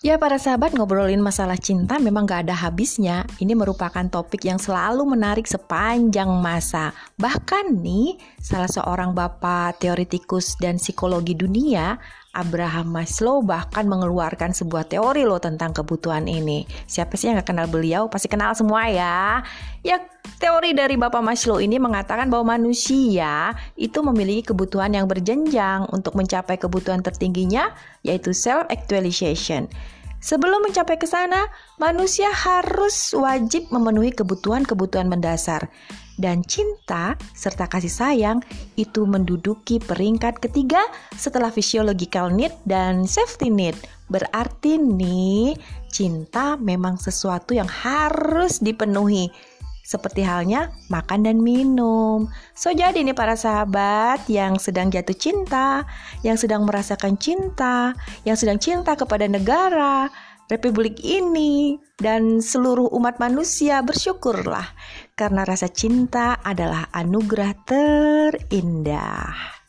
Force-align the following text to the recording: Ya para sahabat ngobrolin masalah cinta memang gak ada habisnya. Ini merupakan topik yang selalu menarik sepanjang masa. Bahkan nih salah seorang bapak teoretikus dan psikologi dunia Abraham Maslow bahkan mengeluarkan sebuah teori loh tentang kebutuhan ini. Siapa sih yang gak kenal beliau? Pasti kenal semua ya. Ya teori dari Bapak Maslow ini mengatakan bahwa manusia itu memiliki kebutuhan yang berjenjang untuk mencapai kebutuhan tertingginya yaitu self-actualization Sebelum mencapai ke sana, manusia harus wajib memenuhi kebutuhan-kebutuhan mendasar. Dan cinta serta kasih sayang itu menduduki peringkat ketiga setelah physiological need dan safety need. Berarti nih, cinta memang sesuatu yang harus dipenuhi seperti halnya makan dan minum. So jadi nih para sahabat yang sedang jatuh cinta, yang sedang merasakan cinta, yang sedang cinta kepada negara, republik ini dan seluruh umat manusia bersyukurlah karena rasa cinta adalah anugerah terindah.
Ya 0.00 0.16
para 0.16 0.40
sahabat 0.40 0.72
ngobrolin 0.72 1.20
masalah 1.20 1.60
cinta 1.60 2.00
memang 2.00 2.24
gak 2.24 2.48
ada 2.48 2.56
habisnya. 2.56 3.28
Ini 3.36 3.52
merupakan 3.52 4.00
topik 4.08 4.48
yang 4.48 4.56
selalu 4.56 5.04
menarik 5.04 5.44
sepanjang 5.44 6.40
masa. 6.40 6.96
Bahkan 7.20 7.84
nih 7.84 8.16
salah 8.40 8.72
seorang 8.72 9.12
bapak 9.12 9.76
teoretikus 9.76 10.56
dan 10.56 10.80
psikologi 10.80 11.36
dunia 11.36 12.00
Abraham 12.32 12.96
Maslow 12.96 13.44
bahkan 13.44 13.84
mengeluarkan 13.84 14.56
sebuah 14.56 14.88
teori 14.88 15.28
loh 15.28 15.36
tentang 15.36 15.76
kebutuhan 15.76 16.24
ini. 16.24 16.64
Siapa 16.88 17.20
sih 17.20 17.28
yang 17.28 17.36
gak 17.44 17.52
kenal 17.52 17.68
beliau? 17.68 18.08
Pasti 18.08 18.32
kenal 18.32 18.56
semua 18.56 18.88
ya. 18.88 19.44
Ya 19.84 20.00
teori 20.40 20.72
dari 20.72 20.96
Bapak 20.96 21.20
Maslow 21.20 21.60
ini 21.60 21.76
mengatakan 21.76 22.32
bahwa 22.32 22.56
manusia 22.56 23.52
itu 23.76 24.00
memiliki 24.00 24.48
kebutuhan 24.48 24.96
yang 24.96 25.04
berjenjang 25.04 25.84
untuk 25.92 26.16
mencapai 26.16 26.56
kebutuhan 26.56 27.04
tertingginya 27.04 27.76
yaitu 28.00 28.32
self-actualization 28.32 29.68
Sebelum 30.20 30.68
mencapai 30.68 31.00
ke 31.00 31.08
sana, 31.08 31.48
manusia 31.80 32.28
harus 32.28 33.16
wajib 33.16 33.72
memenuhi 33.72 34.12
kebutuhan-kebutuhan 34.12 35.08
mendasar. 35.08 35.72
Dan 36.20 36.44
cinta 36.44 37.16
serta 37.32 37.64
kasih 37.64 37.88
sayang 37.88 38.38
itu 38.76 39.08
menduduki 39.08 39.80
peringkat 39.80 40.36
ketiga 40.36 40.84
setelah 41.16 41.48
physiological 41.48 42.28
need 42.28 42.52
dan 42.68 43.08
safety 43.08 43.48
need. 43.48 43.72
Berarti 44.12 44.76
nih, 44.76 45.56
cinta 45.88 46.60
memang 46.60 47.00
sesuatu 47.00 47.56
yang 47.56 47.72
harus 47.72 48.60
dipenuhi 48.60 49.32
seperti 49.90 50.22
halnya 50.22 50.70
makan 50.86 51.26
dan 51.26 51.42
minum. 51.42 52.30
So 52.54 52.70
jadi 52.70 53.02
nih 53.02 53.18
para 53.18 53.34
sahabat 53.34 54.30
yang 54.30 54.54
sedang 54.62 54.86
jatuh 54.86 55.18
cinta, 55.18 55.82
yang 56.22 56.38
sedang 56.38 56.62
merasakan 56.62 57.18
cinta, 57.18 57.98
yang 58.22 58.38
sedang 58.38 58.62
cinta 58.62 58.94
kepada 58.94 59.26
negara, 59.26 60.06
republik 60.46 61.02
ini 61.02 61.82
dan 61.98 62.38
seluruh 62.38 62.86
umat 62.94 63.18
manusia 63.18 63.82
bersyukurlah 63.82 64.70
karena 65.18 65.42
rasa 65.42 65.66
cinta 65.66 66.38
adalah 66.38 66.86
anugerah 66.94 67.58
terindah. 67.66 69.59